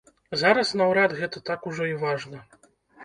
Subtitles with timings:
[0.43, 2.45] Зараз наўрад гэта так ужо і важна.